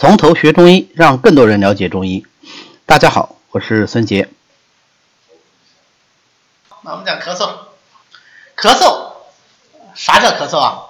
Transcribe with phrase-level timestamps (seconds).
[0.00, 2.24] 从头学中医，让更多人了解中医。
[2.86, 4.30] 大家好，我是孙杰。
[6.80, 7.50] 那我们讲咳嗽，
[8.56, 9.12] 咳嗽，
[9.94, 10.84] 啥叫咳嗽啊？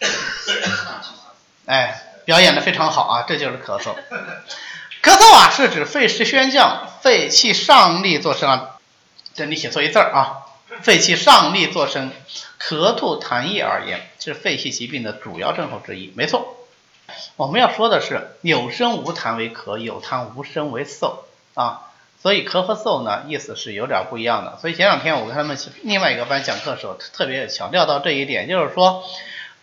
[1.66, 3.94] 哎，表演的非常好啊，这就是咳嗽。
[5.00, 8.70] 咳嗽啊，是指肺湿宣降，肺气上逆作声啊。
[9.36, 10.48] 这你写错一字儿啊，
[10.82, 12.10] 肺气上逆作声，
[12.60, 16.12] 咳吐痰液而言，是肺气疾病的主要症候之一。
[16.16, 16.56] 没错。
[17.36, 21.20] 我们要说的是有声无痰为咳，有痰无声为嗽
[21.54, 24.58] 啊，所以咳和嗽呢意思是有点不一样的。
[24.60, 29.04] 所以前两天我跟他们另外一个班讲课的时候，特别强调到这一点，就是说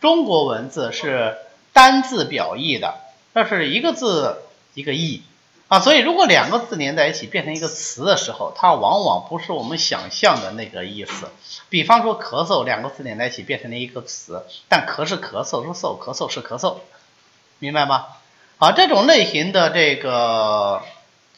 [0.02, 1.38] 中国文字是
[1.74, 2.96] 单字表意的，
[3.34, 4.42] 那是一个字
[4.74, 5.22] 一个意
[5.68, 11.28] 啊，所以如果两个字连在一起变成一个词的时候，它往往不是我们想象的那个意思。
[11.70, 16.78] 比方说咳嗽两个字连在一起变成了一个词，但咳是咳嗽，是嗽，咳嗽是咳嗽。
[17.60, 18.08] 明白吗？
[18.58, 20.82] 好，这种类型的这个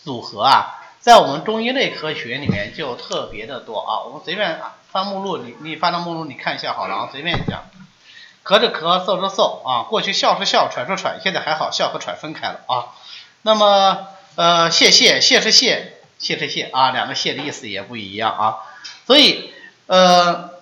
[0.03, 4.05] 组合啊，在我们中医内科学里面就特别的多啊。
[4.05, 4.59] 我们随便
[4.91, 7.63] 翻目录，你你翻到目录你看一下好了啊，随便讲，
[8.43, 9.83] 咳着咳，嗽着嗽啊。
[9.89, 12.93] 过去笑是笑，喘是喘，现在还好，笑和喘分开了啊。
[13.41, 18.57] 那么呃，谢谢谢是谢，谢是谢啊，两个谢的意思也不一样啊。
[19.05, 19.53] 所以
[19.87, 20.56] 呃。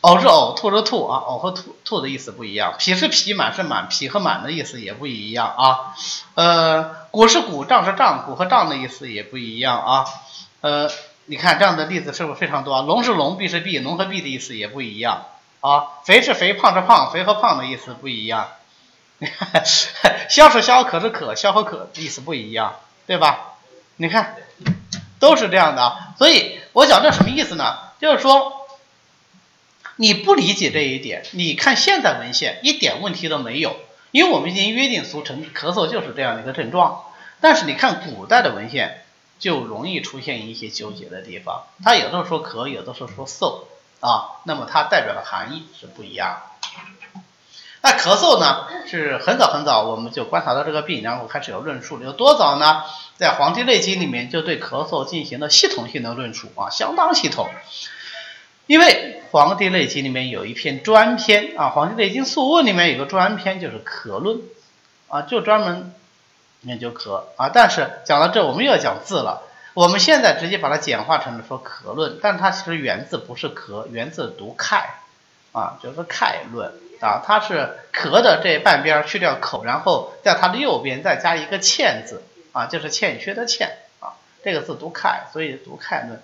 [0.00, 2.74] 呕是呕，吐是吐啊，呕和吐吐的意思不一样。
[2.78, 5.94] 脾是脾，满是满，脾和满的意思也不一样啊。
[6.34, 10.04] 呃，鼓是鼓，胀是胀，鼓和胀的意思也不一样啊。
[10.60, 10.88] 呃，
[11.26, 12.80] 你看这样的例子是不是非常多？
[12.82, 15.24] 龙是龙，闭是闭，龙和闭的意思也不一样
[15.60, 15.88] 啊。
[16.04, 18.50] 肥是肥，胖是胖，肥和胖的意思不一样。
[20.30, 22.76] 消是消，渴是渴，消和渴意思不一样，
[23.08, 23.56] 对吧？
[23.96, 24.36] 你看，
[25.18, 26.14] 都是这样的啊。
[26.16, 27.78] 所以我讲这什么意思呢？
[28.00, 28.57] 就是说。
[30.00, 33.74] 你不理解这一点，你看现在文献一点问题都没有，
[34.12, 37.02] 因为我们已经约定俗成，咳嗽就是这样的一个症状。
[37.40, 39.02] 但是你看古代的文献，
[39.40, 41.64] 就容易出现一些纠结的地方。
[41.84, 43.64] 他有的时候说咳，有的时候说嗽
[43.98, 46.42] 啊，那么它代表的含义是不一样。
[47.80, 52.00] 那咳嗽呢，是很早很早我们就观察到这个病，然后开始有论述。
[52.00, 52.84] 有多早呢？
[53.16, 57.48] 在《黄帝内经》里面就对咳嗽进行了系统性的论述啊，相当系统。
[58.68, 64.42] 因为《黄帝内经》里面有一篇专篇啊，《黄帝内经素问》里面有个专篇就是咳论
[65.08, 65.94] 啊，就专门
[66.60, 67.48] 研究咳啊。
[67.48, 69.42] 但是讲到这，我们又要讲字了。
[69.72, 74.96] 我们现在直接把它简化成了说咳论，但它其实原字不是咳，原字读凯
[75.52, 77.22] 啊，就是凯论啊。
[77.24, 86.20] 它是咳的这半边去掉口，然后在它的右边再加一个欠字啊，就是欠缺的欠啊，这个字读凯，所以读凯论。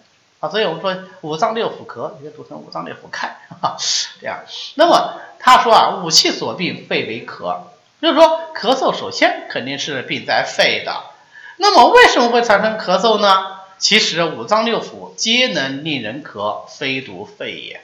[0.48, 3.36] 所以我们说五脏六腑咳，你就读成五脏六腑看，
[4.20, 4.40] 这样。
[4.74, 7.58] 那么他说啊，五气所病，肺为咳，
[8.00, 11.02] 就是说咳嗽首先肯定是病在肺的。
[11.56, 13.58] 那么为什么会产生咳嗽呢？
[13.78, 17.80] 其实五脏六腑皆能令人咳，非独肺也。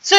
[0.00, 0.18] 虽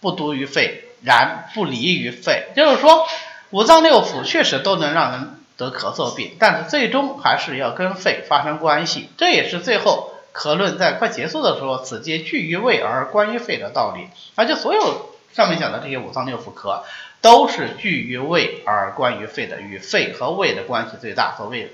[0.00, 2.48] 不独于肺，然不离于肺。
[2.56, 3.06] 就是说
[3.50, 9.10] 五脏六腑确实都能让人得咳嗽病，但是最终还是要跟肺发生关系。
[9.18, 10.11] 这也是最后。
[10.34, 16.82] 咳论在快结束的时候，此皆聚于胃而关于肺的道理，而且所有上面讲的这些五脏六腑咳，
[17.20, 21.34] 都是聚于胃而关于肺的，与肺和胃的关系最大。
[21.36, 21.72] 所谓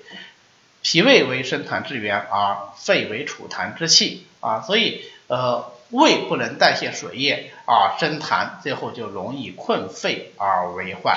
[0.82, 11.16] 脾胃为生痰之源，而肺为储痰之器啊，所以呃胃不能代谢水液啊生痰，最后就容易困肺而为患。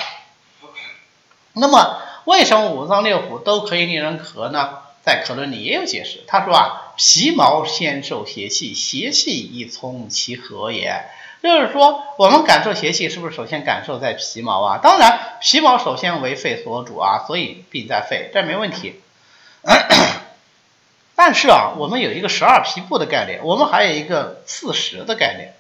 [1.54, 4.78] 那么为什么五脏六腑都可以令人咳呢？
[5.04, 11.04] 在咳论里也有解释，他说啊，皮毛先受邪气，邪气以从其和也。
[11.42, 14.78] 就是说，我们感受邪气是不是首先感受在皮毛啊？
[14.78, 19.02] 当然，皮毛首先为肺所主啊，所以病在肺，这没问题。
[21.18, 25.56] 但是啊，我们有一个十二皮部的概念，我们还有一个四时的概念。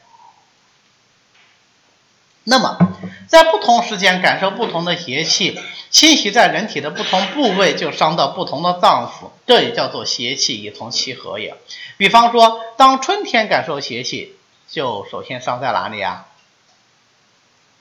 [2.43, 2.77] 那么，
[3.27, 5.59] 在不同时间感受不同的邪气
[5.89, 11.55] 侵袭在人体的不同部位，就伤到不同的脏腑，这也叫做邪气以从其和也。
[11.97, 14.35] 比方说，当春天感受邪气，
[14.69, 16.27] 就首先伤在哪里啊？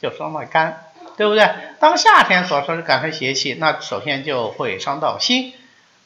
[0.02, 0.84] 就伤到肝，
[1.16, 1.48] 对不对？
[1.78, 5.52] 当夏天所说的感受邪气，那首先就会伤到心。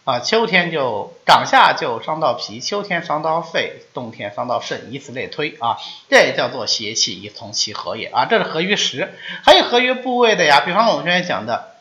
[0.04, 5.78] 啊，秋天就长夏就伤到脾，秋天伤到肺，冬天伤到肾，以此类推啊，
[6.10, 10.60] 这也叫做邪气以从其和也啊，这是合于时，还有合于部位的呀。
[10.60, 11.76] 比方我们刚才讲的，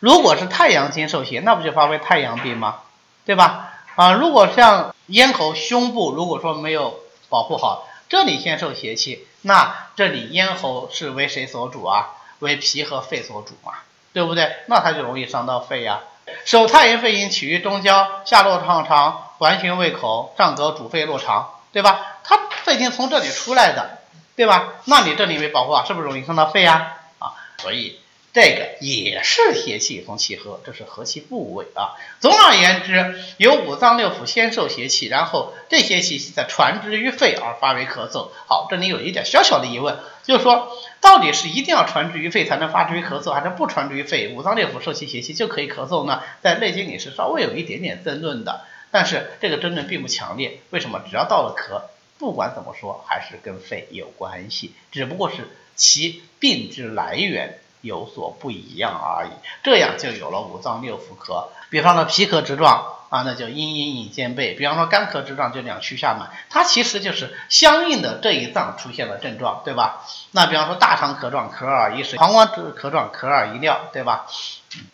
[0.00, 2.80] 如果是太阳经受邪，那不就发为太阳病吗？
[3.24, 3.72] 对吧？
[3.96, 12.16] 啊，如果像咽喉、胸部，如果说没有保护好，这里先受邪气，那这里咽喉是为谁所主啊？
[12.40, 13.78] 为脾和肺所主嘛？
[14.12, 14.56] 对不对？
[14.66, 16.00] 那它就容易伤到肺呀。
[16.44, 22.18] 手太阴肺阴起于中焦，下络上肠，环循胃口，上膈主肺络肠，对吧？
[22.24, 23.98] 它肺经从这里出来的，
[24.36, 24.74] 对吧？
[24.84, 26.94] 那你这里没保护啊，是不是容易伤到肺呀？
[27.18, 28.00] 啊，所以。
[28.32, 31.98] 这个也是邪气从气合，这是合气部位啊。
[32.20, 38.28] 总而言之，有五脏六腑先受邪气，然后这些气息再传之于肺而发为咳嗽。
[38.46, 46.22] 好，这里有一点小小的疑问，就是说，到底是一定要传之于肺才能发之于咳嗽，还是不传之于肺，五脏六腑受其邪气就可以咳嗽呢？
[46.40, 48.60] 在《内经》里是稍微有一点点争论的，
[48.92, 50.60] 但是这个争论并不强烈。
[50.70, 51.02] 为什么？
[51.10, 51.82] 只要到了咳，
[52.16, 57.58] 不管怎么说，还是跟肺有关系，只不过是其病之来源。
[57.80, 59.30] 有所不一样而已，
[59.62, 61.46] 这样就有了五脏六腑咳。
[61.70, 66.30] 比方说脾咳之状啊，那就阴阴隐兼备；比方说肝咳之状，就两虚下满。
[66.48, 70.04] 它其实就是相应的这一脏出现了症状，对吧？
[70.32, 74.26] 那比方说大肠咳状，咳而一水；膀胱咳状，咳而一尿，对吧？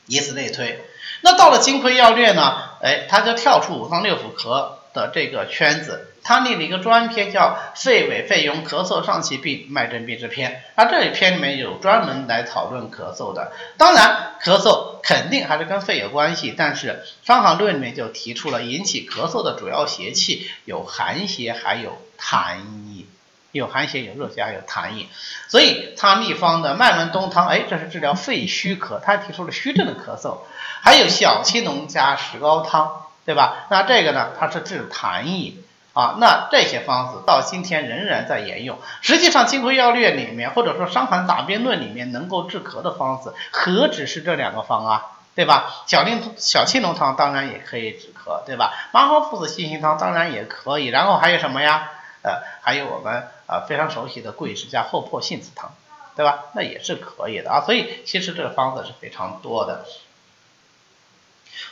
[0.07, 0.83] 以此类推。
[1.23, 2.57] 那到了金匮要略呢？
[2.83, 6.13] 哎，它就跳出五脏六腑咳的这个圈子。
[6.27, 13.53] 他立了一个专篇，叫《肺痿肺痈咳嗽上气病脉证病之篇》，而这一篇里面有专门来讨论咳嗽的。
[13.77, 23.07] 当然，咳嗽肯定还是跟肺有关系，但是《伤寒论》里面就提出了引起咳嗽的主要邪气有寒邪，还有痰饮，
[23.53, 25.07] 有寒邪，有热邪，还有痰饮。
[25.47, 30.39] 所以他秘方的麦门冬汤，哎，这是治疗肺虚咳，他提出了虚症的咳嗽。
[30.83, 33.67] 还有小青龙加石膏汤，对吧？
[33.71, 35.63] 那这个呢，它是治痰饮。
[35.97, 38.79] 啊，那这些方子到今天仍然在沿用。
[39.01, 45.73] 实际上，《金匮要略》里面，或者说《伤寒杂病论》里面，能够治咳的方子，何止是这两个方啊，对吧？
[45.87, 48.75] 小令小青龙汤当然也可以止咳，对吧？
[48.93, 50.89] 麻黄附子细辛汤当然也可以。
[50.89, 51.93] 然后还有什么呀？
[52.21, 55.73] 呃，还有我们呃非常熟悉的桂枝加厚朴杏子汤，
[56.15, 56.45] 对吧？
[56.53, 57.63] 那也是可以的啊。
[57.65, 59.87] 所以其实这个方子是非常多的。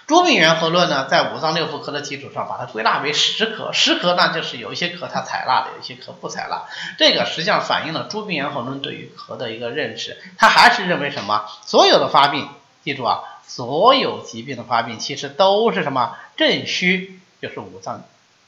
[0.07, 3.73] 诸病源和论呢，在五脏六腑科的基础上，把它归纳为十科。
[3.73, 6.65] 十科呢，就是有一些科它采纳的，有一些科不采纳。
[6.99, 10.19] 这个实际上反映了诸病源和论对于咳的一个认识。
[10.39, 11.47] 他还是认为什么？
[11.65, 12.49] 所有的发病，
[12.83, 16.17] 记住啊，所有疾病的发病其实都是什么？
[16.37, 18.03] 正虚就是五脏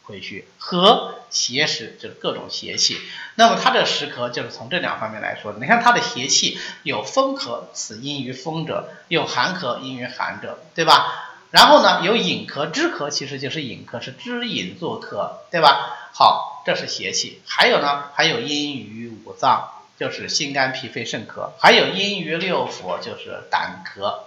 [0.04, 2.98] 亏虚，和邪实就是各种邪气。
[3.34, 5.58] 那么它这十咳就是从这两方面来说的。
[5.58, 11.25] 你看它的邪气有风咳，此因于风者；有寒咳，因于寒者，对吧？
[11.50, 16.10] 然后呢，有隐咳、支咳，其实就是隐咳，是支隐作咳，对吧？
[16.12, 17.40] 好，这是邪气。
[17.46, 24.18] 还有呢，还有阴于五脏，就是心肝脾肺肾咳；还有阴于六腑，就是胆咳、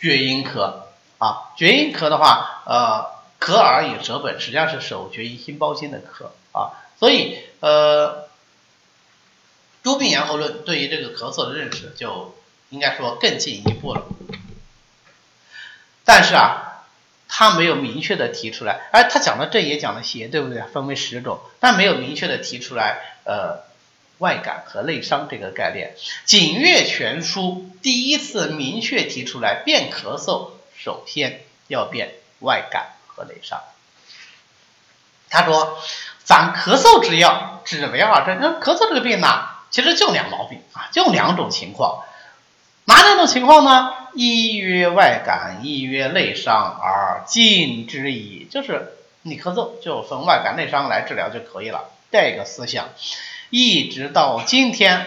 [0.00, 0.84] 厥阴咳
[1.18, 1.50] 啊。
[1.56, 3.06] 厥阴咳的话，呃，
[3.38, 6.26] 咳而以舌本，实际上是手厥阴心包经的咳
[6.58, 6.72] 啊。
[6.98, 8.28] 所以，呃，
[9.82, 12.34] 诸病源候论对于这个咳嗽的认识，就
[12.70, 14.06] 应该说更进一步了。
[16.10, 16.86] 但是啊，
[17.28, 20.62] 他没有明确的提出来，而他讲的正也讲的邪，对不对？
[20.62, 23.64] 分为十种，但没有明确的提出来，呃，
[24.16, 25.94] 外感和内伤这个概念。
[26.24, 33.60] 《景岳全书》第一次明确提出来，辨咳嗽首先要辨外感和内伤。
[35.28, 35.78] 他说，
[36.24, 38.38] 咱咳嗽之药，只为二症。
[38.40, 42.02] 那咳嗽这个病呢，其实就两毛病啊，就两种情况。
[42.88, 43.92] 哪两种情况呢？
[44.14, 48.48] 一曰外感，一曰内伤，而禁之矣。
[48.50, 51.90] 就是你咳嗽就分外感、内伤来治疗就可以了。
[52.10, 52.88] 这个思想
[53.50, 55.04] 一直到今天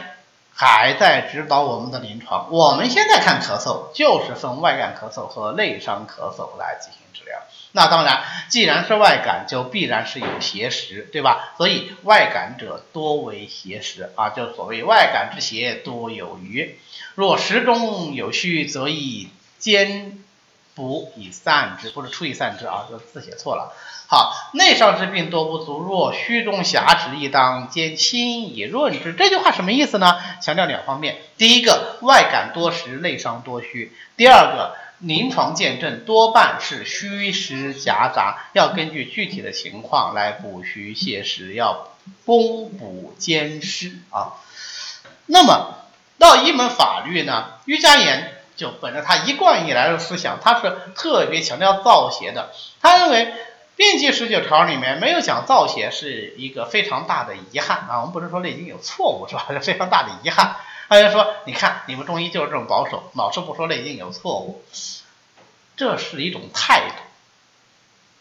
[0.54, 2.50] 还在指导我们的临床。
[2.52, 7.40] 我们现在看咳嗽就是分外感咳嗽和内伤咳嗽来进行治疗。
[7.74, 11.54] 那当然，既然是外感，就必然是有邪实，对吧？
[11.58, 16.78] 所以外感者多为邪实啊，就所谓外感之邪多有余。
[17.16, 20.20] 若实中有虚，则以兼
[20.76, 23.74] 补以散之，不是出以散之啊，这字写错了。
[24.08, 29.14] 好，内伤之病多不足，若虚中狭直，亦当兼清以润之。
[29.14, 30.20] 这句话什么意思呢？
[30.42, 41.90] 强调两方面：第一个，外感多实，内伤多虚；第二个，临床见证多半是虚实夹杂，要根据具体的情况来补虚泻实，要
[42.26, 44.40] 攻补兼施啊。
[45.26, 45.78] 那么。
[46.22, 52.52] 到一门法律呢，于家言就本着他一贯以来的思想，他是特别强调造邪的。
[52.80, 53.34] 他认为
[53.76, 58.02] 病机十九条里面没有讲造邪是一个非常大的遗憾啊。
[58.02, 59.48] 我们不能说《内经》有错误是吧？
[59.50, 60.58] 是非常大的遗憾。
[60.92, 64.62] 他就说，你看你们中医就是这种保守，老是不说《内经》有错误，
[65.78, 66.96] 这是一种态度，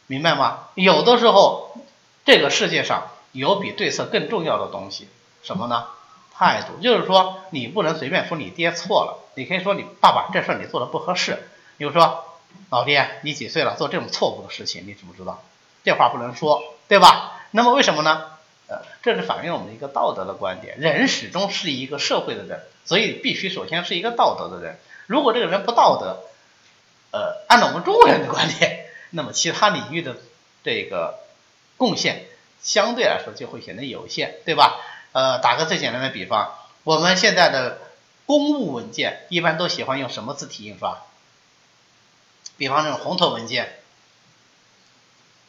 [0.06, 0.68] 明白吗？
[0.76, 1.76] 有的时候
[2.24, 5.08] 这个世界上有比对策更重要的东西，
[5.42, 5.88] 什么呢？
[6.32, 11.50] 态度，就是说你不能随便说你爹错了，你可以说你爸爸这事你做的不合适。
[11.76, 12.24] 比如说，
[12.68, 15.42] 老爹，你几岁了，做这种错误的事情，你知不知道？
[15.82, 17.32] 这话不能说，对吧？
[17.50, 18.29] 那么为什么呢？
[19.02, 20.78] 这是反映我们一个道德的观点。
[20.78, 24.78] 人始终是一个社会的人，所以必须首先是一个道德的人。
[25.06, 26.22] 如果这个人不道德，
[27.10, 30.16] 呃，按照我们中国人的观点，那么其他领域的
[30.62, 31.18] 这个
[31.76, 32.26] 贡献
[32.62, 34.80] 相对来说就会显得有限，对吧？
[35.12, 36.54] 呃，打个最简单的比方，
[36.84, 37.78] 我们现在的
[38.26, 41.02] 公务文件一般都喜欢用什么字体印刷？
[42.56, 43.80] 比方这种红头文件，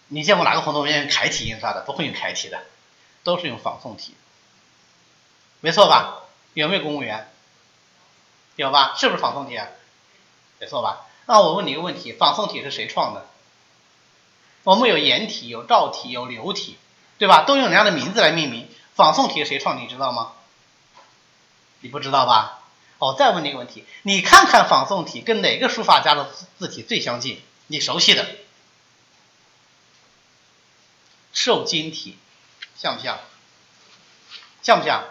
[0.08, 1.84] 你见过哪个红头文件用楷体印刷的？
[1.86, 2.62] 不会用楷体的，
[3.24, 4.16] 都是用仿宋体，
[5.60, 6.24] 没错吧？
[6.54, 7.32] 有没有公务员？
[8.56, 8.96] 有吧？
[8.98, 9.68] 是不是仿宋体啊？
[10.60, 11.06] 没错吧？
[11.26, 13.28] 那我问你一个问题：仿宋体是谁创的？
[14.64, 16.78] 我们有颜体、有赵体、有刘体，
[17.18, 17.46] 对吧？
[17.46, 18.70] 都用人家的名字来命名。
[18.94, 19.82] 仿宋体是谁创？
[19.82, 20.34] 你知道吗？
[21.80, 22.60] 你不知道吧？
[23.00, 27.42] 哦，再问你一个问题：你看看仿宋体跟哪个书法家的字体最相近？
[27.68, 28.28] 你熟悉的？
[31.34, 32.18] 瘦金体，
[32.82, 33.20] 像不像？
[34.64, 35.04] 像不像？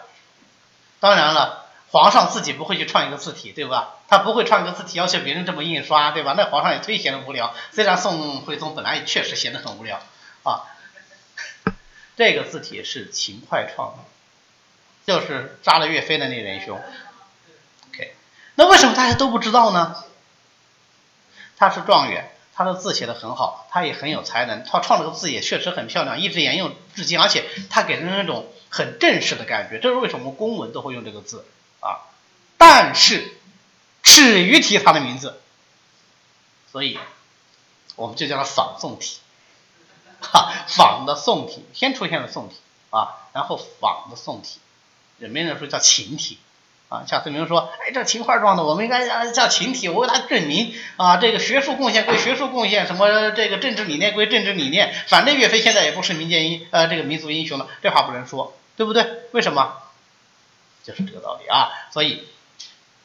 [0.99, 3.95] 当然了，皇上自己不会去创一个字体，对吧？
[4.09, 6.33] 他不会创一个字体要求别人这么印刷，对吧？
[6.35, 7.55] 那皇上也忒闲的无聊。
[7.71, 10.01] 虽然宋徽宗本来也确实闲得很无聊
[10.43, 10.67] 啊。
[12.17, 14.03] 这个字体是秦桧创的，
[15.05, 16.77] 就是杀了岳飞的那仁兄。
[17.89, 18.13] OK，
[18.55, 20.03] 那为什么大家都不知道呢？
[21.55, 29.79] 他是状元，他的字写的很好，他也很有才能，他创这个字也确实很漂亮，一直沿用至今，而且他给人那种很正式的感觉。
[29.79, 31.43] 这是为什么公文都会用这个字
[31.79, 32.05] 啊？
[32.59, 33.33] 但是
[34.03, 35.41] 耻于提他的名字，
[36.71, 36.99] 所以
[37.95, 39.17] 我们就叫它仿宋体。
[40.21, 42.55] 哈，仿的宋体先出现了宋体
[42.91, 44.59] 啊，然后仿的宋体，
[45.17, 46.37] 人们说叫秦体
[46.91, 47.03] 啊。
[47.07, 59.05] 夏思明说，哎，这秦桧状的，我们应该叫叫秦体，我为他证明啊，这个学术贡献归学术贡献，什么这个政治理念归政治理念，反正岳飞现在也不是民间英呃这个民族英雄了，这话不能说，对不对？
[59.31, 59.73] 为什么？
[60.83, 62.27] 就是这个道理啊，所以。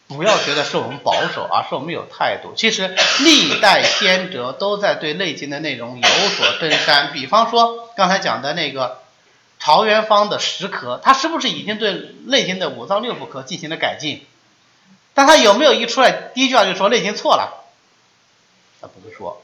[0.09, 2.53] 不要觉得是我们保守，而是我们有态度。
[2.55, 7.13] 其实历代先哲都在对《内经》的内容有所增删。
[7.13, 9.01] 比方说刚才讲的那个
[9.59, 11.93] 陶元芳的石壳，他是不是已经对
[12.27, 14.25] 《内经》的五脏六腑科进行了改进？
[15.15, 17.65] 但他有没有一出来第一句话就说《内经》错了？
[18.81, 19.43] 他不会说，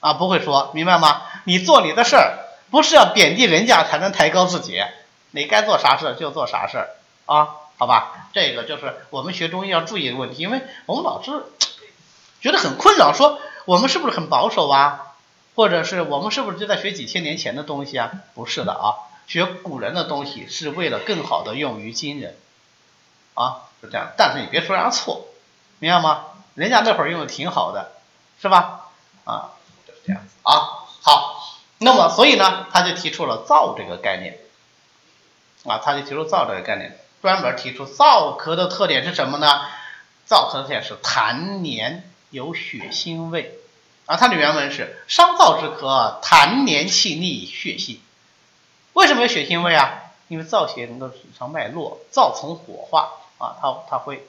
[0.00, 1.22] 啊，不会说，明白吗？
[1.44, 2.38] 你做你的事儿，
[2.70, 4.82] 不是要贬低人家才能抬高自己，
[5.32, 6.90] 你该做啥事就做啥事儿
[7.26, 7.48] 啊。
[7.76, 11.44] 好吧，这个就是我们学中医要注意的问题，因为我们老是
[12.40, 15.14] 觉得很困扰，说我们是不是很保守啊？
[15.54, 18.12] 或者是我们是不是就在学几千年前的东西啊？
[18.34, 22.36] 不是的啊，学古人的东西是为了更好的用于今人
[23.34, 24.12] 啊，是这样。
[24.16, 25.28] 但是你别说人家错，
[25.78, 26.24] 明白吗？
[26.54, 27.92] 人家那会儿用的挺好的，
[28.40, 28.88] 是吧？
[29.24, 29.50] 啊，
[29.86, 30.52] 就是这样子啊。
[31.02, 34.38] 好，那么所以呢，他就提出了造这个概念
[35.64, 36.98] 啊，他就提出造这个概念。
[37.20, 39.46] 专门提出燥咳的特点是什么呢？
[40.26, 43.58] 燥咳的特点是痰黏有血腥味
[44.06, 44.16] 啊。
[44.16, 47.98] 它的原文是伤燥之咳，痰黏气腻，血腥。
[48.98, 50.10] 为什么有血腥味啊？
[50.26, 54.26] 因为燥邪能够损伤脉络，燥从火化啊，它它会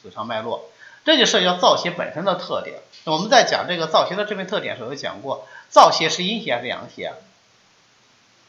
[0.00, 0.70] 损伤脉络，
[1.04, 2.80] 这就涉及到燥邪本身的特点。
[3.04, 7.12] 我们在讲这个燥邪的这边特点时候有讲过，燥邪是阴邪还是阳邪？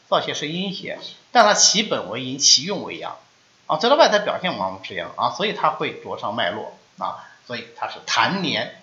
[0.09, 1.00] 燥邪是阴邪，
[1.33, 3.17] 但它其本为阴，其用为阳。
[3.65, 8.81] 啊，所以它外在表现往往是这样啊，所以它会灼伤脉络啊，所以它是痰黏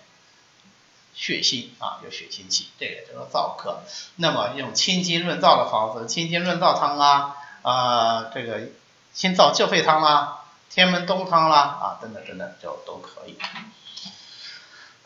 [1.15, 3.77] 血腥啊，有血腥气，这个叫做燥咳。
[4.17, 8.69] 那么用清金润燥的方子，清金润燥汤啊，啊，这个
[9.13, 13.37] 清燥救肺汤啦，天门冬汤啦，啊，等等等等，就都可以。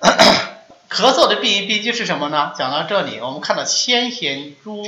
[0.89, 2.51] 咳嗽的病因病机是什么呢？
[2.58, 4.84] 讲到这里，我们看到先贤诸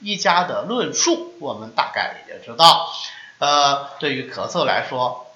[0.00, 2.90] 一家的论述，我们大概也就知道。
[3.38, 5.26] 呃，对于咳嗽来说，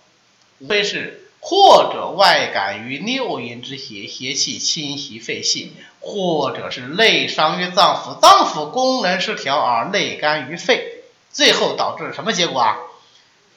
[0.58, 12.76] 无非是或者外感于六淫之邪，邪气侵袭肺系，或者是内伤于脏腑，脏腑功能失调而内干于肺，最后导致什么结果啊？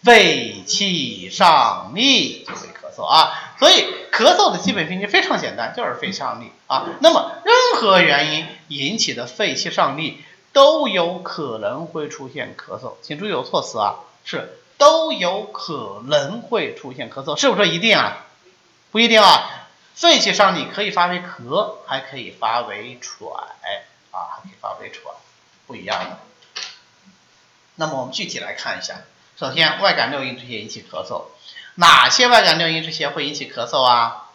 [0.02, 3.54] 肺气上逆就会咳嗽啊。
[3.60, 6.88] 所以咳嗽的基本病机非常简单，就是肺上逆啊。
[7.02, 10.20] 那么任何原因引起的肺气上逆，
[10.52, 13.96] 都有可能会出现咳嗽，请注意有措辞啊。
[14.26, 18.26] 是都有可能会出现咳嗽，是不是一定啊？
[18.92, 23.32] 不一定啊，肺气上逆可以发为咳，还可以发为喘
[24.12, 25.14] 啊，还可以发为喘，
[25.66, 26.20] 不一样的。
[27.76, 29.02] 那么我们具体来看一下，
[29.36, 31.24] 首先，外感六淫之邪引起咳嗽，
[31.76, 34.30] 哪些外感六淫之邪会引起咳嗽啊？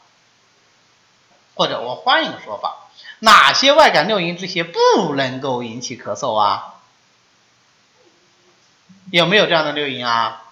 [1.55, 2.89] 或者我换一个说法，
[3.21, 6.78] 哪些外感六淫之邪不能够引起咳嗽啊？
[9.11, 10.45] 有没有这样的六淫啊？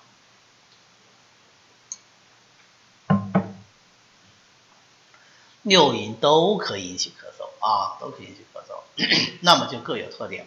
[5.62, 10.46] 六淫都可以引起咳嗽啊，都可以引起咳嗽， 那么就各有特点。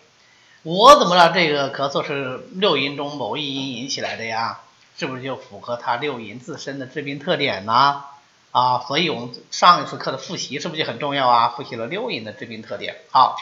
[0.63, 4.61] 我怎么知道这个咳嗽是六淫中某一淫引起来的呀？
[4.97, 8.03] 是不是就符合它六淫自身的致病特点呢？
[8.51, 11.49] 啊，所以我们上一次课的复习是不是就很重要啊？
[11.49, 12.97] 复习了六淫的致病特点。
[13.11, 13.37] 好，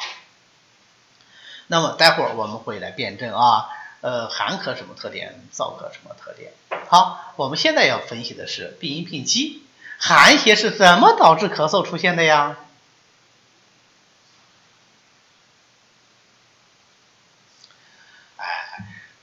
[1.68, 3.70] 那么待会儿我们会来辩证啊，
[4.02, 5.48] 呃，寒咳什么特点？
[5.52, 6.54] 燥咳什么特点？
[6.88, 9.64] 好，我们现在要分析的是病因病机，
[9.98, 12.58] 寒邪是怎么导致咳嗽出现的呀？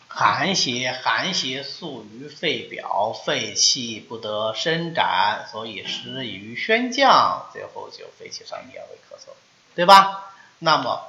[0.07, 9.31] 寒邪，寒邪宿于肺表，肺气不得伸展，所以湿于宣降，最后就肺气上逆而为咳嗽，
[9.75, 10.33] 对吧？
[10.61, 11.09] 那么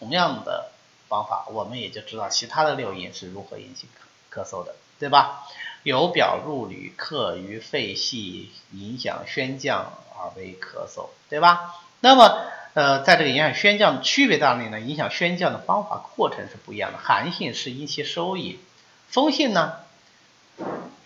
[0.00, 0.72] 同样的
[1.10, 3.88] 方法，我们也就知道其他的六淫是如何引起
[4.32, 5.44] 咳咳嗽的，对吧？
[5.82, 11.74] 由表入里，克于肺系，影响宣降而为咳嗽，对吧？
[12.00, 14.78] 那么呃，在这个影响宣降的区别在哪里呢？
[14.78, 16.98] 影响宣降的方法过程是不一样的。
[16.98, 18.60] 寒性是因其收引，
[19.08, 19.78] 风性呢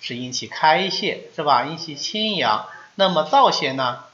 [0.01, 1.65] 是因其开泄，是吧？
[1.65, 2.67] 因其清阳。
[2.97, 4.05] 那么燥邪呢？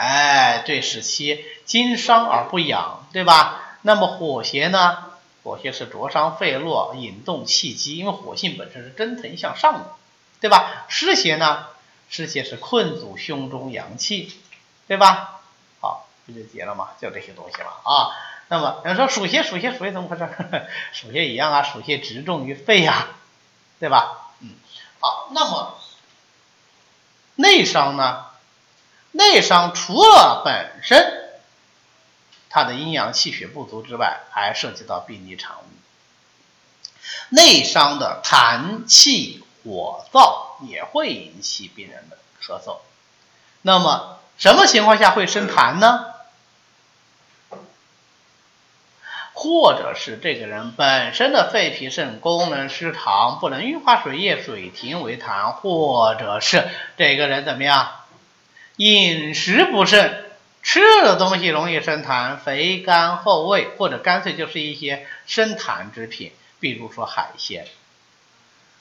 [0.00, 3.76] 哎，对，使其经伤而不养，对吧？
[3.82, 5.04] 那么火邪呢？
[5.42, 9.90] 火邪是灼伤肺络，引动气机，因为火性本身是蒸腾向上的，
[10.40, 10.86] 对吧？
[10.88, 11.66] 湿邪呢？
[12.08, 14.32] 湿邪是困阻胸中阳气。
[14.88, 15.40] 对吧？
[15.80, 16.88] 好，不就结了吗？
[17.00, 18.10] 就这些东西了啊。
[18.48, 20.28] 那么有人说暑邪，暑邪，暑邪怎么回事？
[20.92, 23.06] 暑邪一样啊，暑邪直重于肺呀，
[23.78, 24.32] 对吧？
[24.40, 24.50] 嗯，
[24.98, 25.78] 好，那么
[27.36, 28.26] 内伤呢？
[29.12, 31.30] 内伤除了本身
[32.48, 35.64] 它的阴阳气血不足之外，还涉及到病理产物。
[37.30, 42.78] 内伤的痰气火燥也会引起病人的咳嗽。
[43.62, 46.06] 那么什么情况下会生痰呢？
[49.32, 57.99] 或者是这个人本身的肺脾肾功能失常，不能运化水液，水停为痰；或者是这个人怎么样，
[58.80, 60.24] 饮食不慎，
[60.62, 67.66] 吃的东西容易生痰，肥甘厚味，或者干脆就是一些生痰之品，比如说海鲜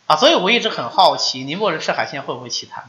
[0.08, 0.16] 啊。
[0.16, 2.84] 所以我一直很好奇，宁波人吃海鲜会不会起痰？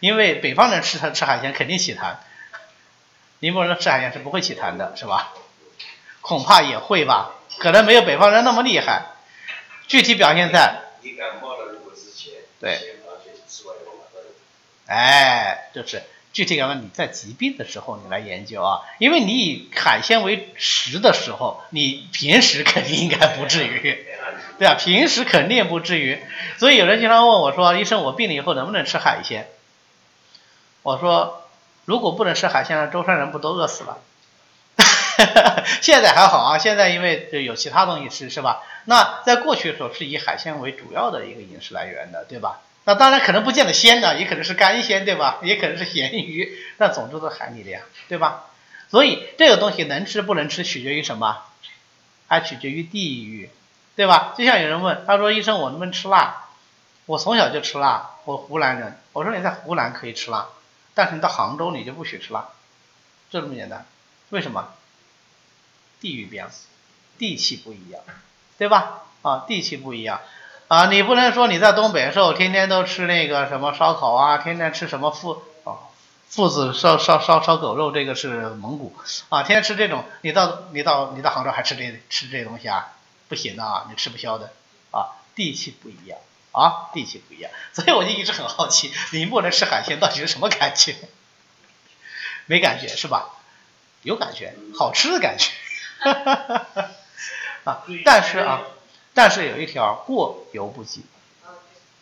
[0.00, 2.14] 因为北方人吃它吃海鲜肯定起痰，
[3.40, 5.34] 宁波人吃海鲜是不会起痰的，是吧？
[6.22, 9.08] 恐怕也会吧，可能没有北方人那么厉害。
[9.88, 12.96] 具体表现在，你感冒了，如果之前对，
[14.86, 16.02] 哎，就是
[16.34, 24.04] 具体感问你在疾病的时候你来研究啊，因为你以海鲜为食的时候，你平时肯定应该不至于，
[24.58, 26.18] 对啊，平时肯定不至于。
[26.58, 29.48] 所以有人经常问我说，医生，我病了以后能不能吃海鲜？
[30.82, 31.48] 我说，
[31.84, 33.98] 如果不能吃海鲜了，舟山人不都饿死了？
[35.80, 38.64] 现在还好啊，现在因为有其他东西吃，是吧？
[38.86, 42.60] 那在过去的时候是以海鲜为主要的一个饮食来源的，对吧？
[42.84, 45.38] 那当然可能不见得鲜的，也可能是干鲜，对吧？
[45.42, 48.46] 也可能是咸鱼，那总之都是海里的呀，对吧？
[48.90, 51.44] 所以这个东西能吃不能吃取决于什么？
[52.28, 53.50] 还取决于地域，
[53.96, 54.34] 对吧？
[54.36, 56.48] 就像有人问，他说医生我能不能吃辣？
[57.06, 60.48] 我从小就吃辣，我湖南人，我说你在湖南可以吃辣。
[60.94, 62.48] 但是你到杭州你就不许吃辣，
[63.28, 63.84] 就这么简单。
[64.30, 64.74] 为什么？
[66.00, 66.50] 地域变了，
[67.18, 68.02] 地气不一样，
[68.58, 69.02] 对吧？
[69.22, 70.20] 啊，地气不一样
[70.68, 75.90] 啊，你不能说你在东北时候天天都吃那个什么烧烤啊，天天吃什么父啊
[76.28, 78.94] 父子烧烧烧烧狗肉，这个是蒙古
[79.28, 82.92] 啊，天天吃这种，你到你到你到杭州还吃这吃这些东西啊？
[83.28, 84.52] 不行的啊，你吃不消的
[84.90, 86.18] 啊，地气不一样。
[86.52, 90.94] 啊，地气不一样，所以我就一直很好奇，宁波人吃海鲜到底是什么感觉？
[92.46, 93.30] 没感觉是吧？
[94.02, 95.50] 有感觉，好吃的感觉。
[97.64, 98.60] 啊，但是啊，
[99.14, 101.04] 但是有一条，过犹不及。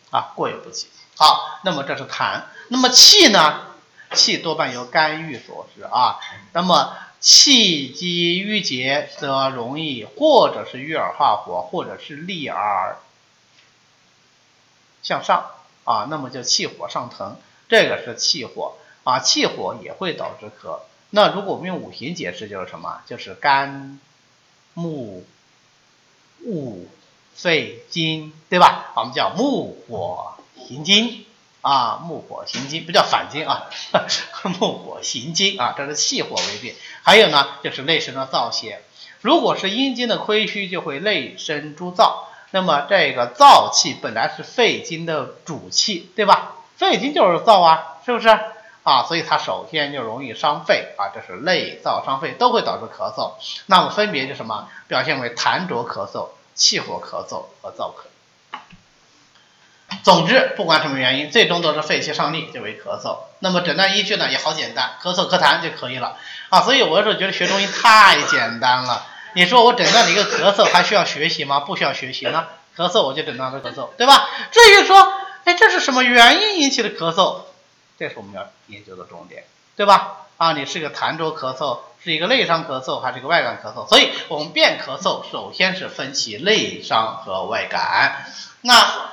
[0.09, 0.87] 啊，过犹不及。
[1.15, 3.67] 好，那么这是痰，那么气呢？
[4.13, 6.19] 气多半由肝郁所致啊。
[6.51, 12.97] 那么气机郁结，则容易或者是郁而化火，或者是利而。
[15.01, 15.51] 向上
[15.83, 20.79] 啊，那么就气火上腾，这个是气火啊，气火也会导致咳。
[21.09, 23.01] 那如果我们用五行解释，就是什么？
[23.05, 23.99] 就是肝、
[24.75, 25.25] 木、
[26.45, 26.85] 恶
[27.35, 28.91] 肺经，对吧？
[28.95, 30.33] 我们叫木火
[30.67, 31.25] 行经
[31.61, 33.69] 啊，木火行经不叫反经啊，
[34.59, 36.73] 木火行经啊，这是气火为病。
[37.01, 38.81] 还有呢，就是内生的燥邪。
[39.21, 42.25] 如果是阴经的亏虚，就会内生诸燥。
[42.51, 46.55] 那么这个燥气本来是肺经的主气，对吧？
[46.75, 48.27] 肺经就是燥啊，是不是？
[48.83, 53.31] 啊，所以它首先就容易伤肺啊，这是内燥伤肺，都会导致咳嗽。
[53.67, 54.67] 那么分别就什么？
[54.89, 58.07] 表现为痰浊咳嗽、气火咳嗽和燥咳。
[60.03, 63.17] 总之，不管什么原因，最终都是肺气上逆就为咳嗽。
[63.39, 66.17] 那么诊断依据呢也好简单，咳嗽咳痰就可以了
[66.49, 66.61] 啊。
[66.61, 69.05] 所以我有时候觉得学中医太简单了。
[69.35, 71.59] 你说我诊断你一个咳嗽还需要学习吗？
[71.61, 74.29] 不需要学习呢，咳嗽我就诊断是咳嗽，对吧？
[74.51, 75.13] 至于说，
[75.43, 77.41] 哎，这是什么原因引起的咳嗽？
[77.99, 80.17] 这是我们要研究的重点，对吧？
[80.37, 83.87] 啊，你是个痰浊咳嗽，是一个内伤咳嗽，还是一个外感咳嗽？
[83.87, 88.25] 所以我们辨咳嗽，首先是分其内伤和外感。
[88.61, 89.11] 那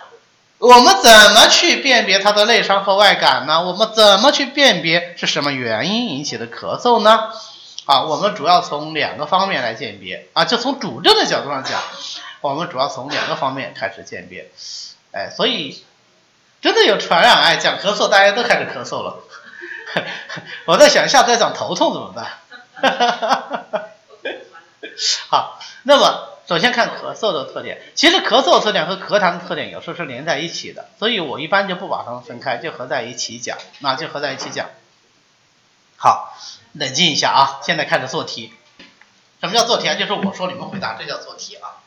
[0.58, 3.62] 我们怎么去辨别它的内伤和外感呢？
[3.62, 7.30] 我们怎么去辨别是什么原因引起的咳嗽呢？
[7.86, 11.80] 啊，我们主要从两个方面来鉴别啊，就从主症的角度上讲，
[12.40, 14.50] 我们主要从两个方面开始鉴别。
[15.12, 15.84] 哎，所以
[16.60, 19.20] 真的有传染，哎，讲咳嗽大家都开始咳嗽了。
[20.66, 22.38] 我在想，下次再讲头痛怎么办？
[25.29, 26.29] 好，那么。
[26.48, 34.68] 首先看咳嗽的特点，其实咳嗽特点和咳痰的特点有时候是连在一起的，所以我一般就不把它们分开，就合在一起讲，那就合在一起讲。
[35.96, 36.37] 好，
[36.72, 38.53] 冷静一下啊，现在开始做题。
[39.40, 39.94] 什么叫做题啊？
[39.94, 41.79] 就是我说你们回答，这叫做题啊。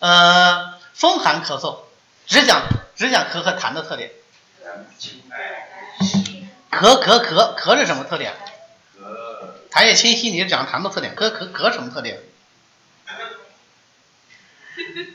[0.00, 1.78] 呃，风寒咳嗽，
[2.26, 2.60] 只讲
[2.94, 4.10] 只讲咳和痰的特点。
[6.70, 8.34] 咳咳咳咳是什么特点？
[9.70, 11.14] 痰液清晰，你是讲痰的特点。
[11.14, 12.20] 咳咳咳什么特点？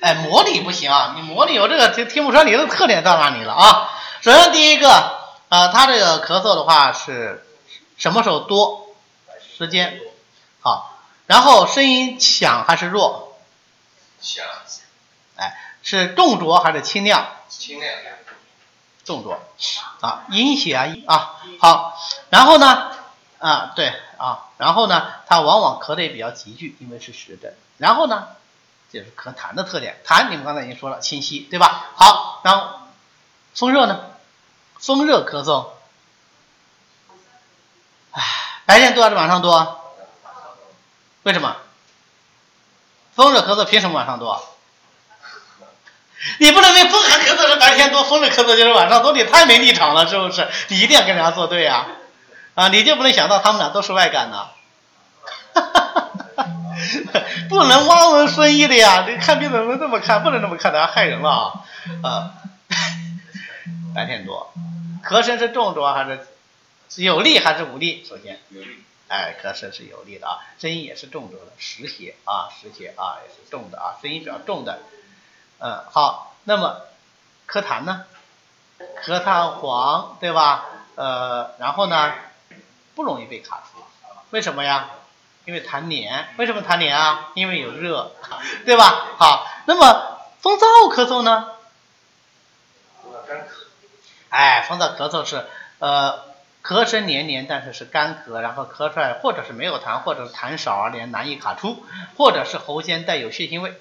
[0.02, 1.14] 哎， 模拟不行啊！
[1.16, 3.90] 你模拟我这个听听不出来你的特点在哪里了啊？
[4.22, 4.90] 首先第一个，
[5.50, 7.46] 呃，他这个咳嗽的话是
[7.98, 8.96] 什么时候多？
[9.58, 10.00] 时间
[10.62, 13.38] 好，然后声音响还是弱？
[14.20, 14.46] 响。
[15.36, 17.28] 哎，是重浊还是清亮？
[17.50, 17.94] 清亮。
[19.04, 19.40] 重浊
[20.02, 21.94] 啊，阴血啊啊好，
[22.30, 22.92] 然后呢
[23.40, 27.54] 啊对啊，然后呢，它往往咳的也比较急剧，因为是实症。
[27.78, 28.28] 然后呢？
[28.92, 31.88] 就是咳痰的特点，痰你们刚才已经说了，清晰，对吧？
[31.96, 32.82] 好，然后
[33.56, 34.02] 风热呢？
[34.78, 35.70] 风热咳嗽，
[38.12, 38.22] 唉，
[38.68, 39.96] 白天多还是晚上多？
[41.24, 41.56] 为什么？
[43.16, 44.44] 风热咳嗽凭什么晚上多？
[46.40, 50.48] 你不能风寒咳嗽是白天多，风热咳嗽就是晚上多，你太没立场了，是不是？
[50.70, 51.88] 你一定要跟人家作对啊！
[52.56, 54.48] 啊，你就不能想到他们俩都是外感呢？
[55.54, 56.10] 哈哈哈。
[57.50, 59.06] 不能望文生义的呀！
[59.08, 60.24] 你看病怎么能这么看？
[60.24, 61.54] 不能这么看，的，害人了啊！
[62.04, 62.32] 啊，
[63.96, 64.54] 白天多，
[65.04, 66.26] 咳声是重浊还是
[67.04, 68.06] 有力还是无力？
[68.08, 68.84] 首先，有力。
[69.08, 74.80] 哎，咳声是有力的啊，声音也是重浊的，实邪啊，实邪啊，也是重的啊，声音比较重的。
[75.66, 76.82] 嗯，好，那么
[77.48, 78.04] 咳痰呢？
[79.02, 80.66] 咳痰黄，对吧？
[80.96, 82.14] 呃，然后呢，
[82.96, 83.82] 不容易被卡住，
[84.32, 84.90] 为什么呀？
[85.46, 87.30] 因为痰黏，为什么痰黏啊？
[87.36, 88.12] 因为有热，
[88.66, 89.06] 对吧？
[89.18, 91.52] 好，那么风燥咳嗽呢？
[94.28, 95.46] 哎，风燥咳嗽是
[95.80, 96.26] 呃
[96.62, 101.86] 咳声黏黏，但是是干咳，然后咳出来或者是没有痰，或者是痰少而连难以卡出，
[102.18, 103.80] 或者是喉间带有血腥味。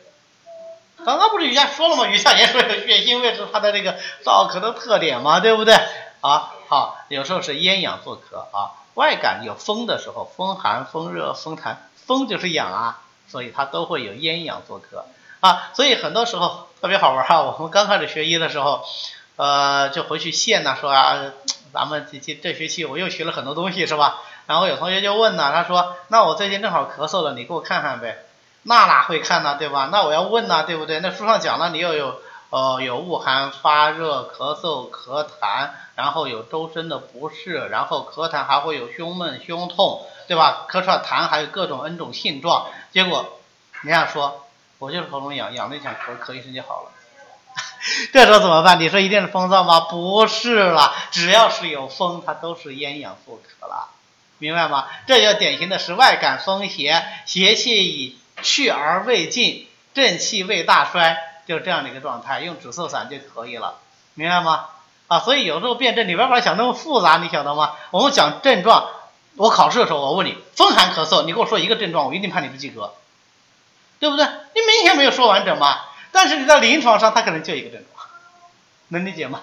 [1.05, 2.07] 刚刚不是雨下说了吗？
[2.07, 5.75] 雨下也说有血腥味是它的这个燥咳的特点嘛，对不对？
[6.21, 8.73] 啊，好，有时候是咽痒作咳啊。
[8.95, 15.03] 外感有风的时候，风寒、风热、风痰，风就是痒啊，所以它都会有咽痒作咳
[15.41, 15.71] 啊。
[15.75, 18.85] 所以很多时候特别好玩哈，我们刚开始学医的时候，
[19.37, 21.33] 呃，就回去现呢说啊，
[21.73, 24.21] 咱们这这这学期我又学了很多东西是吧？
[24.47, 28.27] 然后有同学就问呢，他说，那我最近正好咳嗽了，你给我看看呗。
[28.63, 29.89] 那哪会看呢，对吧？
[29.91, 31.01] 那我要问呢，对不对？
[31.01, 32.21] 那书上讲了，你又有。
[32.53, 40.67] 呃，有恶寒、发热、咳嗽、咳痰，然后有周身的不适，然后咳痰还会有胸闷、胸痛，对吧？
[40.69, 43.41] 咳出来痰还有各种 N 种性状，结果
[43.81, 44.45] 人家说
[44.79, 46.91] 我就是喉咙痒，痒了一想咳，咳一声就好了。
[48.13, 48.79] 这时候怎么办？
[48.79, 49.81] 你说一定是风燥吗？
[49.89, 53.89] 不是啦，只要是有风，它都是咽痒作咳了，
[54.37, 54.89] 明白吗？
[55.07, 61.17] 这就典型的是外感风邪，邪气已去而未尽，正气未大衰。
[61.45, 63.79] 就是这样的一个状态，用止嗽散就可以了，
[64.15, 64.67] 明白吗？
[65.09, 67.73] 啊，所以有时候辩证，你别把它想那么复杂，你晓得吗？
[67.91, 68.89] 我们讲症状，
[69.37, 72.95] 我考试的时候我问你，风寒咳嗽，你给我说一个症状，我一定判你不及格。
[73.99, 74.25] 对不对？
[74.25, 75.81] 你明显没有说完整嘛。
[76.13, 78.07] 但是你在临床上，它可能就一个症状，
[78.89, 79.41] 能理解吗？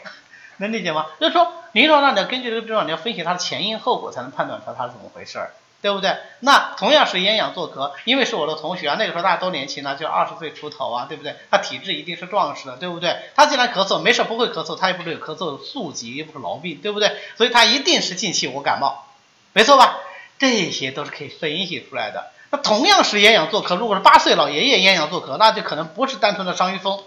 [0.58, 1.06] 能理解吗？
[1.18, 5.52] 就是说，临床上你要根据这个症状，你要分析它的前因后果，才能判断出它是怎么回事儿。
[5.82, 6.16] 对不对？
[6.40, 11.36] 那同样是咽痒作咳，因为是我的同学啊，那个时候大家都年轻呢，就二十岁出头啊，对不对？
[11.50, 13.16] 他体质一定是壮实的，对不对？
[13.34, 17.16] 他既然咳嗽，没事不会咳嗽，他也不是有咳嗽的宿疾，又不是痨病，对不对？
[17.36, 19.06] 所以他一定是近期我感冒，
[19.52, 19.98] 没错吧？
[20.38, 22.30] 这些都是可以分析出来的。
[22.50, 27.02] 那同样是咽痒作咳，如果是八岁老爷爷咽痒作咳，那就可能不是单纯的伤于风，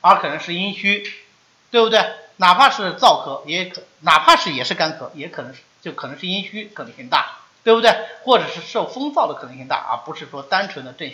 [0.00, 1.04] 而可能是阴虚，
[1.70, 2.04] 对不对？
[2.36, 7.43] 哪怕是燥咳，也可，哪怕是也是干咳，也可能是就可能是阴虚，可能性大。
[7.64, 7.96] 对不对？
[8.24, 11.10] 或者是受风燥的可能性大，而不是说单纯的正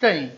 [0.00, 0.36] 正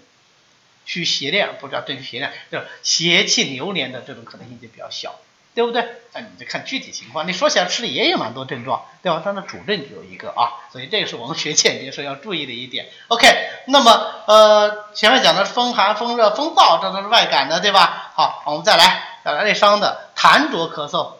[0.84, 5.14] 虚邪练，不叫正虚邪练，就是邪气流连的这种可能性就比较小，
[5.54, 5.86] 对不对？
[6.12, 7.26] 那你就看具体情况。
[7.26, 9.22] 你说起来吃的也有蛮多症状，对吧？
[9.24, 12.88] 它的主症就有一个啊，所以这个是我们学鉴别时候要注意的一点。
[13.08, 13.26] OK，
[13.66, 18.12] 那么呃前面讲的风寒、风热、风燥，这都是外感的，对吧？
[18.14, 21.14] 好，我们再来再来内伤的痰浊咳嗽。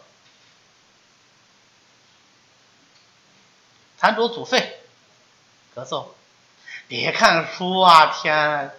[4.05, 4.77] 痰浊阻肺，
[5.75, 6.09] 咳嗽，
[6.89, 8.15] 别看书啊！
[8.21, 8.71] 天，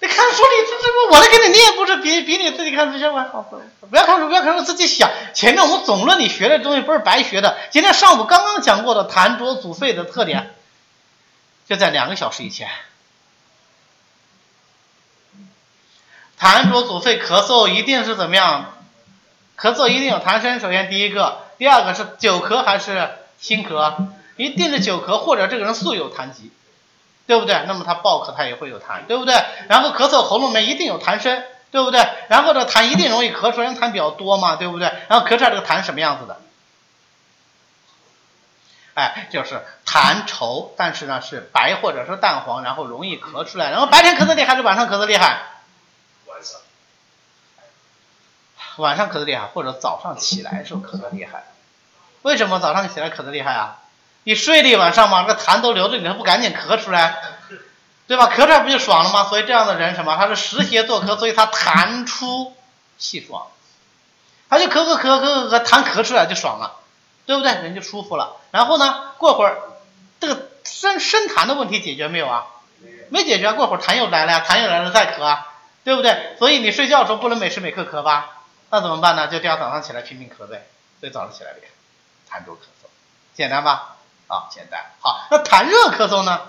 [0.00, 3.42] 你看书你这这不我来给你念，不是比比你自己看书效果好？
[3.88, 5.12] 不要看书，不要看书，自己想。
[5.32, 7.56] 前面我们总论你学的东西不是白学的。
[7.70, 10.52] 今天上午刚刚讲过的痰浊阻肺的特点，
[11.68, 12.68] 就在两个小时以前。
[16.36, 18.76] 痰浊阻肺，咳嗽一定是怎么样？
[19.56, 20.58] 咳嗽一定有痰声。
[20.58, 24.08] 首先第一个，第二个是久咳还是新咳？
[24.38, 26.50] 一定的久咳，或者这个人素有痰疾，
[27.26, 27.64] 对不对？
[27.66, 29.34] 那么他暴咳他也会有痰，对不对？
[29.68, 32.08] 然后咳嗽喉咙里面一定有痰声，对不对？
[32.28, 34.90] 然后这痰一定容易咳出来，痰比较多嘛，对不对？
[35.08, 36.40] 然后咳出来这个痰什么样子的？
[38.94, 43.70] 哎，就是痰稠，但是呢是白或者是淡黄，然后容易咳出来。
[43.70, 45.42] 然后白天咳嗽厉害，还是晚上咳嗽厉害？
[46.26, 46.60] 晚上。
[48.78, 51.44] 晚上咳嗽厉害，或者早上起来时候咳嗽厉害。
[52.22, 53.78] 为什么早上起来咳嗽厉害啊？
[54.28, 57.16] 你睡了一晚上嘛，这痰都留着，你还不赶紧咳出来，
[58.06, 58.30] 对吧？
[58.30, 59.24] 咳出来不就爽了吗？
[59.24, 60.18] 所以这样的人什么？
[60.18, 62.54] 他是实邪作咳，所以他痰出
[62.98, 63.46] 气爽，
[64.50, 66.76] 他就咳咳咳咳咳咳，痰咳出来就爽了，
[67.24, 67.52] 对不对？
[67.52, 68.36] 人就舒服了。
[68.50, 69.56] 然后呢，过会儿
[70.20, 72.48] 这个生生痰的问题解决没有啊？
[73.08, 76.36] 没解决，过会儿痰又来了呀，痰又来了再咳啊，对不对？
[76.38, 78.42] 所以你睡觉的时候不能每时每刻咳吧？
[78.68, 79.28] 那怎么办呢？
[79.28, 80.66] 就第二天早上起来拼命咳呗。
[81.00, 81.62] 所以早上起来你
[82.28, 82.88] 看，痰多咳嗽，
[83.34, 83.94] 简单吧？
[84.28, 85.26] 啊，简单好。
[85.30, 86.40] 那痰热咳嗽呢？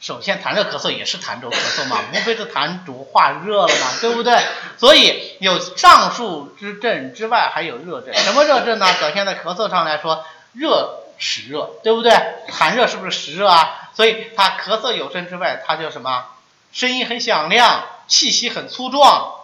[0.00, 4.44] 首先，痰热咳嗽也是痰浊咳嗽嘛，无非是痰浊化热了嘛，对不对？
[4.76, 8.12] 所以有上述之症之外，还有热症。
[8.12, 8.92] 什么热症呢？
[8.94, 10.24] 表现在咳嗽上来说，
[10.54, 12.10] 热实热，对不对？
[12.48, 13.90] 痰热是不是实热啊？
[13.94, 16.24] 所以它咳嗽有声之外，它叫什么？
[16.72, 19.34] 声音很响亮，气息很粗壮，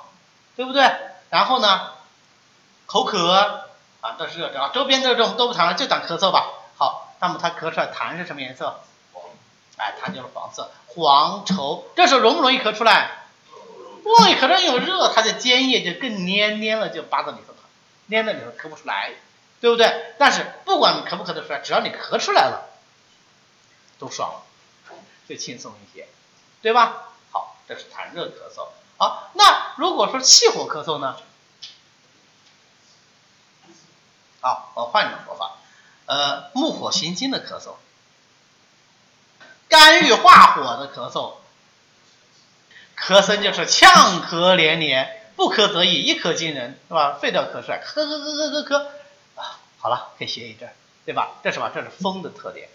[0.57, 0.91] 对不对？
[1.31, 1.93] 然后呢，
[2.87, 3.68] 口渴。
[4.01, 6.47] 啊，都是热症啊，周边热症都不谈了，就讲咳嗽吧。
[6.77, 8.81] 好，那么它咳出来痰是什么颜色？
[9.77, 11.85] 哎，痰就是黄色，黄稠。
[11.95, 13.11] 这时候容不容易咳出来？
[14.03, 17.59] 不容易咳出来，有热，它的尖叶就更黏黏了，就扒到里头了，
[18.07, 19.13] 黏在里头咳不出来，
[19.61, 20.15] 对不对？
[20.19, 22.71] 但是不管你咳不咳得出来，只要你咳出来了，
[23.99, 24.95] 都爽了，
[25.29, 26.09] 就轻松一些，
[26.63, 27.09] 对吧？
[27.31, 28.69] 好，这是痰热咳嗽。
[28.97, 31.17] 好，那如果说气火咳嗽呢？
[34.41, 35.57] 啊，我换一种说法，
[36.07, 37.75] 呃，木火行金的咳嗽，
[39.69, 41.35] 肝郁化火的咳嗽，
[42.97, 47.19] 咳声就是呛咳连连，不咳则已，一咳惊人，是吧？
[47.21, 48.87] 废掉咳出来，咳咳咳咳咳咳，
[49.35, 50.71] 啊，好了，可以歇一阵，
[51.05, 51.33] 对吧？
[51.43, 51.71] 这是什么？
[51.75, 52.69] 这是风的特点，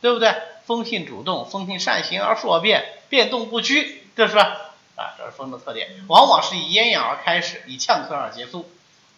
[0.00, 0.34] 对不对？
[0.64, 4.56] 风性主动，风性善行而数变，变动不居，这是吧？
[4.96, 8.70] 啊，这是风的特点，往往是以咽痒而开始，以呛咳而结束。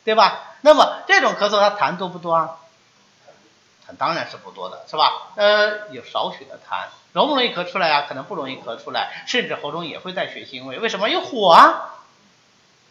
[0.04, 0.54] 对吧？
[0.60, 2.56] 那么这种咳嗽它痰多不多啊？
[3.88, 5.28] 痰当然是不多的，是吧？
[5.36, 8.06] 呃，有少许的痰，容不容易咳出来啊？
[8.08, 10.78] 可能不容易咳出来，甚至喉中也会带血腥味。
[10.78, 11.08] 为什么？
[11.10, 11.96] 有火啊，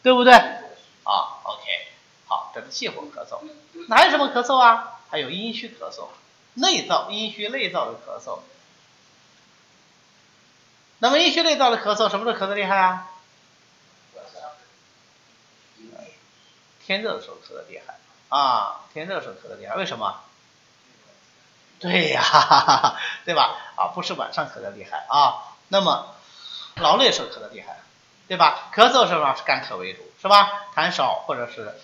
[0.02, 0.34] 对不对？
[0.34, 1.63] 啊，OK，
[2.28, 3.39] 好，这是气火咳嗽。
[3.89, 4.99] 哪有什么咳嗽啊？
[5.10, 6.08] 还有阴虚咳嗽，
[6.56, 8.39] 内燥阴虚内燥的咳嗽。
[10.99, 13.08] 那么阴虚内燥的咳嗽，什么时候咳得厉害啊？
[16.86, 17.96] 天热的时候咳得厉害
[18.30, 20.22] 啊，天热的时候咳得厉害，为什么？
[21.80, 23.58] 对呀，对吧？
[23.76, 25.52] 啊，不是晚上咳得厉害啊。
[25.67, 26.15] 那么
[26.76, 27.80] 劳累时候咳得厉害，
[28.28, 28.69] 对吧？
[28.74, 30.67] 咳嗽时候是干咳为主，是吧？
[30.76, 31.78] 痰少或者是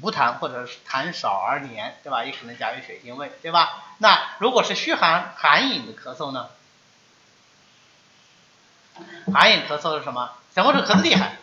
[0.00, 2.24] 无痰，或者是痰少而黏，对吧？
[2.24, 3.82] 也可能夹于血腥味，对吧？
[3.98, 6.48] 那如果是虚寒寒饮的咳嗽呢？
[9.32, 10.32] 寒饮咳嗽是什么？
[10.54, 11.36] 什么时候咳得厉害？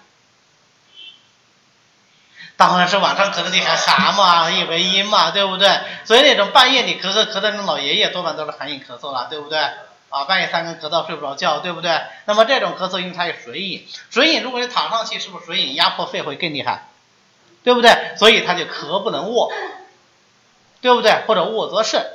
[2.59, 5.79] 当然是晚上咳的厉害，寒嘛，以为阴嘛，对不对？
[6.03, 9.57] 所以那种半夜里咳咳咳的那种老爷爷，多半都是寒饮咳嗽了，对不对？
[10.09, 12.01] 啊，半夜三更咳到睡不着觉，对不对？
[12.25, 16.89] 那么这种咳嗽，因为它有水饮，水饮如果你躺上去，是不是水饮压迫肺会更厉害？
[17.63, 18.13] 对不对？
[18.17, 19.53] 所以他就咳不能卧，
[20.81, 21.23] 对不对？
[21.27, 22.05] 或者卧则甚，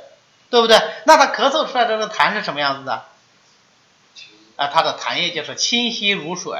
[0.51, 0.79] 对不对？
[1.05, 3.05] 那他咳嗽出来的这个痰是什么样子的？
[4.57, 6.59] 啊，他的痰液就是清晰如水，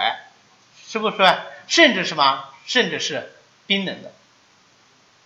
[0.88, 1.18] 是不是？
[1.68, 2.46] 甚至什么？
[2.66, 3.35] 甚至是
[3.68, 4.12] 冰冷的，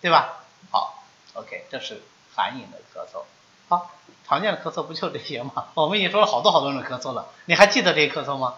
[0.00, 0.44] 对吧？
[0.70, 1.02] 好
[1.34, 2.02] ，OK，这是
[2.34, 3.24] 寒饮的咳嗽。
[3.68, 3.90] 好，
[4.26, 5.68] 常见的咳嗽不就这些吗？
[5.74, 8.54] 我们已经说了好多好多种咳嗽了，你还记得这些咳嗽吗？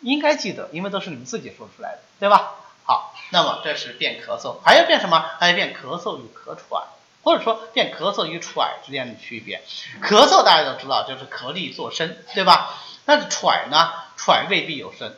[0.00, 2.56] 应该记得，因为都是你们自己说出来的，对吧？
[2.84, 5.20] 好，那么这是变咳嗽，还要变什么？
[5.38, 6.88] 还要变咳嗽与咳喘，
[7.22, 9.62] 或者说变咳嗽与喘之间的区别。
[10.02, 12.74] 咳嗽大家都知道，就是咳力作声，对吧？
[13.04, 15.14] 但是喘呢，喘未必有声，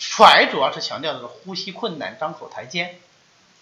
[0.00, 2.98] 喘主要是强调的是呼吸困难、张口抬肩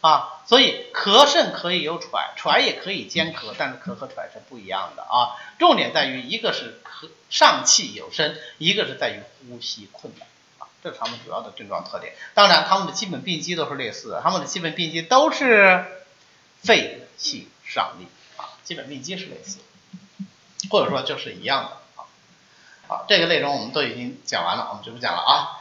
[0.01, 0.41] 啊。
[0.47, 5.37] 所以咳甚可以有喘，喘也可以兼咳，但是咳和喘是不一样的啊。
[5.59, 9.21] 重点在于一个是咳上气有声，一个是在于
[9.51, 10.27] 呼吸困难
[10.59, 10.69] 啊。
[10.83, 12.15] 这是他们主要的症状特点。
[12.35, 15.85] 当然，他们的基本病机都是类似的，他们的基本病机都是
[16.63, 18.07] 肺气上逆
[18.41, 19.59] 啊，基本病机是类似，
[20.71, 21.71] 或者说就是一样的
[22.01, 22.07] 啊。
[22.87, 25.58] 好，这个内容我们都已经讲完了，我们就不讲了啊。